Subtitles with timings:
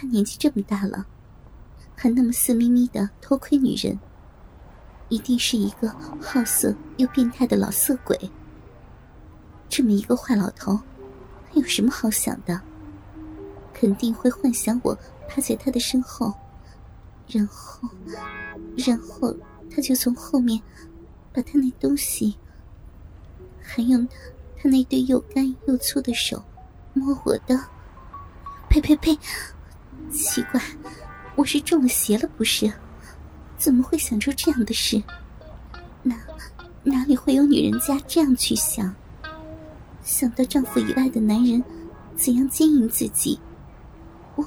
[0.00, 1.04] 他年纪这么大了，
[1.96, 3.98] 还那么色眯眯的偷窥女人，
[5.08, 5.88] 一定是一个
[6.22, 8.16] 好色又变态的老色鬼。
[9.68, 10.76] 这么一个坏老头，
[11.48, 12.60] 还有什么好想的？
[13.74, 14.96] 肯定会幻想我
[15.28, 16.32] 趴在他的身后，
[17.26, 17.88] 然后，
[18.76, 19.34] 然后
[19.68, 20.62] 他就从后面
[21.32, 22.36] 把他那东西，
[23.60, 24.06] 还用
[24.56, 26.40] 他那对又干又粗的手
[26.94, 27.60] 摸我的。
[28.68, 29.18] 呸呸呸！
[30.10, 30.60] 奇怪，
[31.36, 32.72] 我是中了邪了不是？
[33.56, 35.02] 怎么会想出这样的事？
[36.02, 36.16] 哪
[36.84, 38.94] 哪里会有女人家这样去想？
[40.02, 41.62] 想到丈夫以外的男人
[42.16, 43.38] 怎样经营自己，
[44.36, 44.46] 我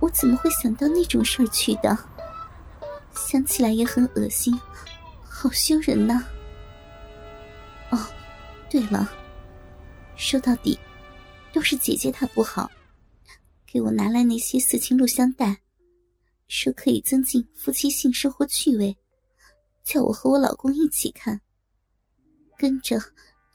[0.00, 1.96] 我怎么会想到那种事儿去的？
[3.14, 4.58] 想起来也很恶心，
[5.22, 6.22] 好羞人呐！
[7.90, 7.98] 哦，
[8.68, 9.08] 对了，
[10.16, 10.78] 说到底
[11.52, 12.70] 都是姐姐她不好，
[13.74, 15.60] 给我拿来那些色情录像带，
[16.46, 18.96] 说可以增进夫妻性生活趣味，
[19.82, 21.40] 叫我和我老公一起看，
[22.56, 23.02] 跟着。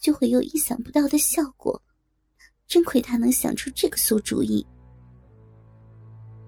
[0.02, 1.82] 就会有意想不到的效果，
[2.66, 4.66] 真亏他能想出这个馊主意。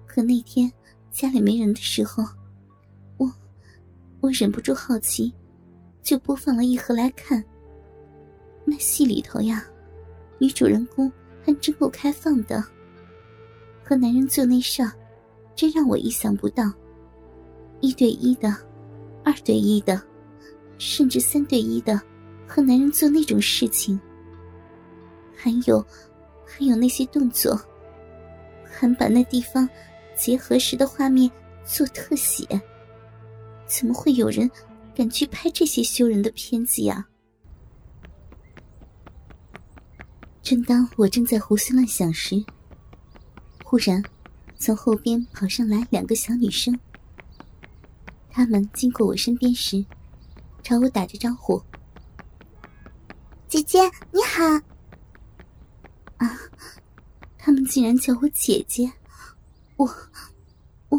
[0.06, 0.72] 可那天
[1.10, 2.24] 家里没人的时候，
[3.18, 3.30] 我
[4.22, 5.34] 我忍不住好奇，
[6.02, 7.44] 就播放了一盒来看。
[8.64, 9.66] 那戏里头呀，
[10.38, 11.12] 女主人公
[11.44, 12.64] 还真够开放的，
[13.84, 14.92] 和男人做那事儿，
[15.54, 16.72] 真让我意想不到。
[17.80, 18.56] 一对一的，
[19.24, 20.00] 二对一的，
[20.78, 22.00] 甚至三对一的。
[22.46, 23.98] 和男人做那种事情，
[25.34, 25.80] 还有，
[26.44, 27.58] 还有那些动作，
[28.62, 29.66] 还把那地方
[30.14, 31.30] 结合时的画面
[31.64, 32.44] 做特写，
[33.64, 34.50] 怎么会有人
[34.94, 37.06] 敢去拍这些羞人的片子呀？
[40.42, 42.44] 正当我正在胡思乱想时，
[43.72, 44.04] 忽然
[44.58, 46.78] 从后边跑上来两个小女生。
[48.28, 49.82] 她们经过我身边时，
[50.62, 51.58] 朝我打着招呼。
[53.48, 53.80] 姐姐
[54.10, 54.44] 你好，
[56.18, 56.38] 啊！
[57.38, 58.92] 他们竟然叫我姐姐，
[59.76, 59.86] 我
[60.90, 60.98] 我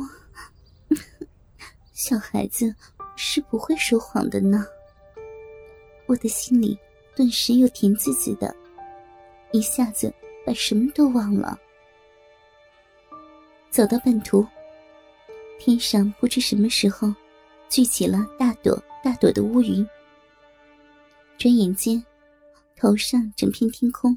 [1.92, 2.74] 小孩子
[3.16, 4.66] 是不会说谎的呢。
[6.08, 6.76] 我的心里
[7.16, 8.56] 顿时又甜滋滋的，
[9.52, 10.12] 一下子
[10.44, 11.56] 把什么都忘了。
[13.74, 14.46] 走到半途，
[15.58, 17.12] 天上不知什么时候
[17.70, 19.84] 聚起了大朵大朵的乌云，
[21.40, 22.02] 转眼间。
[22.76, 24.16] 头上整片天空，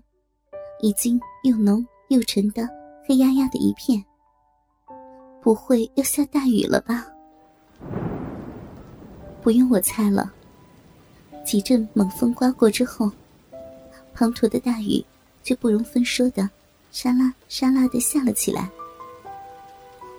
[0.82, 2.68] 已经又浓又沉的
[3.06, 4.04] 黑压压的一片。
[5.40, 7.06] 不会要下大雨了吧？
[9.40, 10.30] 不用我猜了。
[11.46, 13.10] 几阵猛风刮过之后，
[14.14, 15.02] 滂沱的大雨
[15.42, 16.50] 就不容分说的
[16.90, 18.68] 沙拉沙拉的下了起来。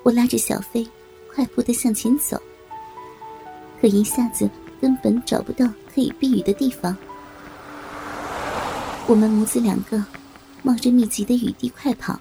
[0.08, 0.88] 我拉着小飞，
[1.36, 2.42] 快步的向前走，
[3.82, 6.96] 可一下子根本找不到可以避雨的地方。
[9.06, 10.02] 我们母子两个
[10.64, 12.18] 冒着密集的雨滴快跑，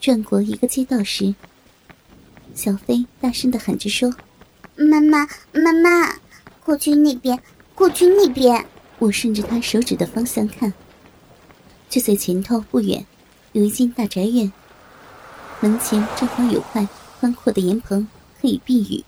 [0.00, 1.32] 转过一个街道时，
[2.56, 4.12] 小飞大声的喊着说
[4.74, 6.12] ：“妈妈，妈妈，
[6.64, 7.40] 过去那边，
[7.72, 8.66] 过去那边。”
[8.98, 10.72] 我顺着他手指的方向看，
[11.88, 13.06] 就在前头不远，
[13.52, 14.52] 有一间大宅院，
[15.62, 16.88] 门前正好有块
[17.20, 18.08] 宽阔的岩棚
[18.40, 19.04] 可以避雨。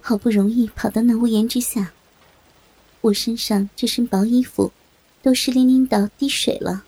[0.00, 1.92] 好不容易跑到那屋檐之下。
[3.02, 4.72] 我身上这身薄衣服，
[5.22, 6.84] 都湿淋淋到滴水了。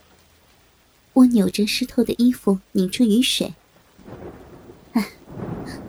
[1.13, 3.55] 我扭着湿透的衣服拧出雨水。
[4.95, 5.13] 唉，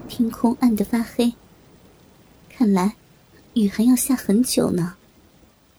[0.07, 1.33] 天空暗得发黑。
[2.47, 2.95] 看来，
[3.55, 4.97] 雨还要下很久呢。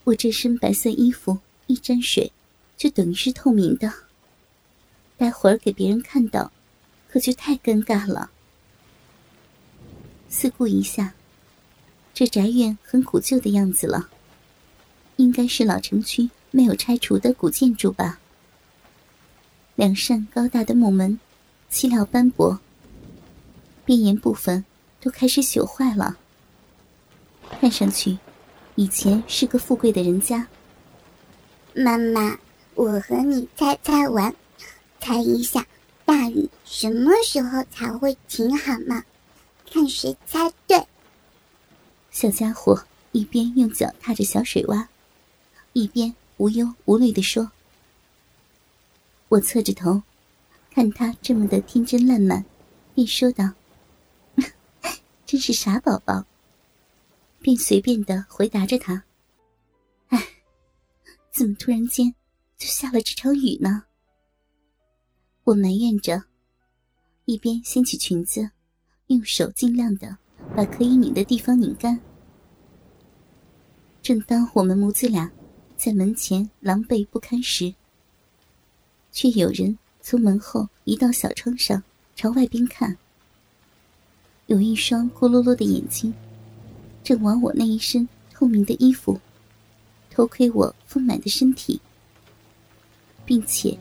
[0.03, 2.33] 我这身白色衣服一沾水，
[2.75, 4.04] 就等于是透明的。
[5.17, 6.51] 待会儿给别人看到，
[7.09, 8.31] 可就太尴尬了。
[10.29, 11.13] 四顾一下，
[12.13, 14.09] 这宅院很古旧的样子了。
[15.15, 18.19] 应该是老城区没有拆除的古建筑吧。
[19.75, 21.19] 两扇高大的木门，
[21.69, 22.59] 漆料斑驳，
[23.85, 24.65] 边沿部分
[24.99, 26.17] 都开始朽坏了。
[27.61, 28.17] 看上去，
[28.75, 30.47] 以前是个富贵的人家。
[31.73, 32.37] 妈妈，
[32.73, 34.35] 我和你猜猜玩，
[34.99, 35.65] 猜一下
[36.03, 39.03] 大雨什么时候才会停好吗？
[39.71, 40.87] 看谁猜对。
[42.11, 44.87] 小家伙一边用脚踏着小水洼。
[45.73, 47.51] 一边无忧无虑的说
[49.27, 50.01] ：“我侧着头，
[50.71, 52.45] 看他这么的天真烂漫，
[52.93, 53.51] 便说道
[55.25, 56.25] ：‘真是傻宝宝。’
[57.41, 59.03] 便随便的回答着他
[60.09, 60.25] ：‘哎，
[61.33, 62.15] 怎么突然间
[62.57, 63.83] 就下了这场雨呢？’
[65.45, 66.23] 我埋怨着，
[67.25, 68.49] 一边掀起裙子，
[69.07, 70.17] 用手尽量的
[70.55, 71.99] 把可以拧的地方拧干。
[74.01, 75.31] 正当我们母子俩
[75.77, 77.75] 在门前狼狈不堪时，
[79.11, 81.83] 却有人从门后移到小窗上，
[82.15, 82.97] 朝外边看。
[84.47, 86.11] 有一双咕噜噜的眼睛，
[87.03, 89.19] 正往我那一身透明的衣服
[90.09, 91.79] 偷窥我丰满的身体，
[93.23, 93.77] 并且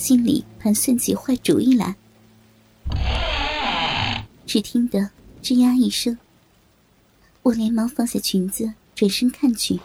[0.00, 1.94] 心里盘算起坏主意来。
[4.46, 5.10] 只听得
[5.42, 6.16] 吱呀一声，
[7.42, 9.78] 我连忙放下裙子，转身看去，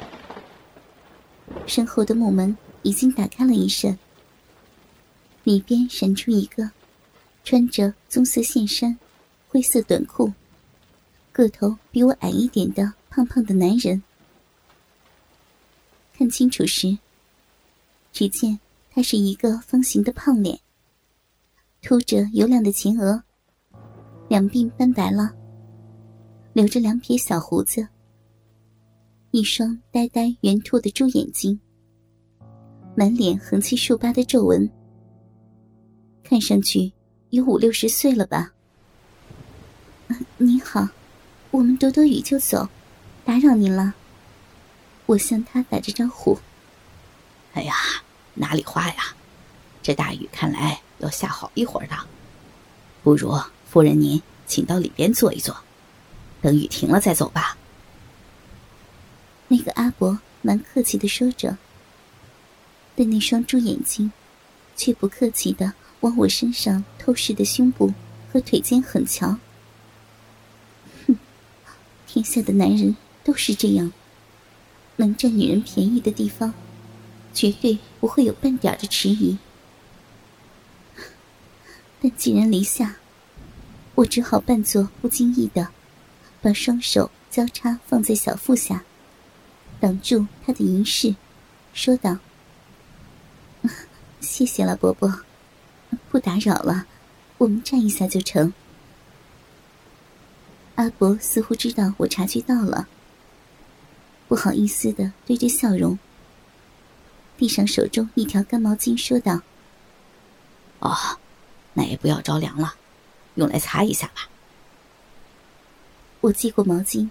[1.68, 4.00] 身后的木门已经打开了一扇，
[5.44, 6.72] 里边闪出一个
[7.44, 8.98] 穿着棕色线衫。
[9.50, 10.32] 灰色短裤，
[11.34, 14.02] 个头比我矮一点的胖胖的男人。
[16.18, 16.98] 看清楚时，
[18.12, 18.60] 只见
[18.96, 20.58] 他是一个方形的胖脸，
[21.82, 23.22] 凸着油亮的前额，
[24.30, 25.34] 两鬓斑白了，
[26.54, 27.86] 留着两撇小胡子，
[29.32, 31.60] 一双呆呆圆凸的猪眼睛，
[32.96, 34.72] 满脸横七竖八的皱纹，
[36.24, 36.94] 看上去
[37.32, 38.54] 有五六十岁了吧。
[40.38, 40.88] 您好，
[41.52, 42.70] 我们躲躲雨就走，
[43.26, 43.94] 打扰您了。
[45.06, 46.40] 我向他打着招呼。
[47.52, 47.74] 哎呀，
[48.36, 49.16] 哪里话呀！
[49.82, 51.96] 这大雨看来要下好一会儿的，
[53.04, 53.38] 不如
[53.70, 55.56] 夫人您请到里边坐一坐，
[56.42, 57.56] 等雨停了再走吧。
[59.48, 61.58] 那个阿伯蛮客气的说着，
[62.96, 64.12] 但那双猪眼睛
[64.76, 67.94] 却不客气的往我身上透视的胸部
[68.34, 69.38] 和腿间很瞧。
[71.06, 71.16] 哼
[72.08, 73.94] 天下的男人都是这样，
[74.96, 76.54] 能占女人便宜的地方，
[77.36, 79.38] 绝对不会有半点的迟疑。
[82.02, 82.96] 但既然离下，
[83.96, 85.68] 我只好扮作不经意的，
[86.42, 88.84] 把双手交叉放在小腹下，
[89.80, 91.16] 挡住他的银饰，
[91.74, 92.20] 说道
[94.22, 95.22] ：“谢谢了，伯伯，
[96.10, 96.86] 不打扰了，
[97.38, 98.54] 我们站一下就成。”
[100.76, 102.88] 阿伯似乎知道我察觉到了，
[104.28, 105.98] 不好意思的堆着笑容，
[107.38, 109.42] 递上手中一条干毛巾，说道
[110.80, 110.96] ：“哦，
[111.74, 112.74] 那也不要着凉了，
[113.36, 114.30] 用来擦一下吧。”
[116.22, 117.10] 我接过毛巾，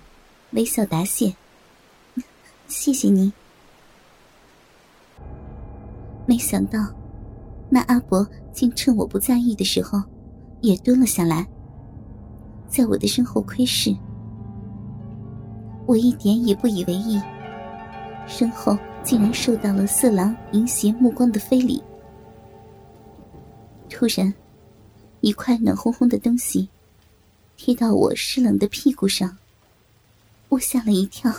[0.53, 1.35] 微笑答谢
[2.69, 3.32] ：“谢谢您。”
[6.27, 6.93] 没想到，
[7.69, 10.03] 那阿伯竟趁我不在意的时候，
[10.62, 11.47] 也蹲了下来。
[12.67, 13.94] 在我的身后窥视，
[15.87, 17.20] 我一点也不以为意。
[18.27, 21.83] 身后竟然受到了色狼淫邪目光的非礼。
[23.91, 24.33] 突然，
[25.21, 26.69] 一块暖烘烘的东西
[27.56, 29.37] 贴到我湿冷的屁股上，
[30.49, 31.33] 我吓了一跳，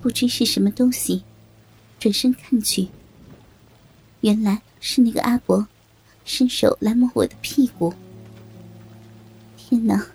[0.00, 1.22] 不知是什么东西，
[1.98, 2.88] 转身看去，
[4.20, 5.66] 原来是那个阿伯
[6.24, 7.92] 伸手来摸我的屁股。
[9.56, 10.06] 天哪！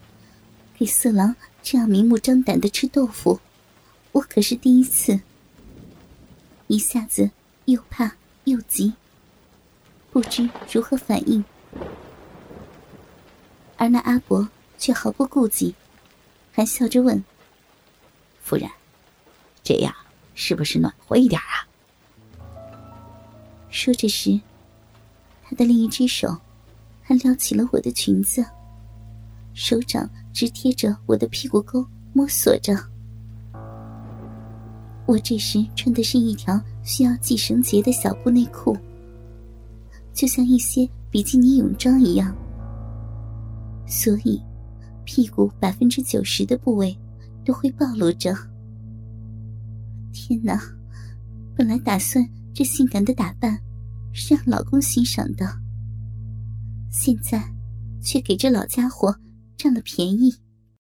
[0.78, 3.38] 给色狼这样明目张胆的吃豆腐，
[4.14, 5.20] 我可是第一次。
[6.70, 7.32] 一下子
[7.66, 8.12] 又怕
[8.44, 8.94] 又急，
[10.12, 11.44] 不知如何反应。
[13.76, 14.48] 而那阿伯
[14.78, 15.74] 却毫不顾忌，
[16.52, 17.24] 还笑着问
[18.44, 18.70] ：“夫人，
[19.64, 19.92] 这样
[20.36, 21.66] 是不是暖和一点啊？”
[23.72, 24.40] 说着时，
[25.44, 26.38] 他的另一只手
[27.02, 28.46] 还撩起了我的裙子。
[29.56, 31.84] 手掌直贴着我的屁股沟
[32.14, 32.76] 摸索着，
[35.10, 38.78] 我这时穿的是一条需要系绳结的小布内裤，
[40.14, 42.32] 就像一些比基尼泳装一样，
[43.88, 44.40] 所以
[45.06, 46.96] 屁股百分之九十的部位
[47.44, 48.38] 都会暴露着。
[50.14, 50.62] 天哪！
[51.58, 52.24] 本来打算
[52.54, 53.60] 这性感的打扮
[54.14, 55.52] 是让老公欣赏的，
[56.92, 57.44] 现在
[58.00, 59.16] 却给这老家伙。
[59.58, 60.34] 占了便宜。